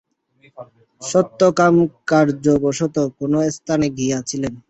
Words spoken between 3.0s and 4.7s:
কোন স্থানে গিয়াছিলেন।